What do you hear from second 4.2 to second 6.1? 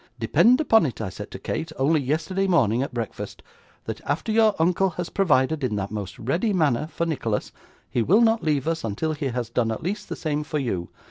your uncle has provided, in that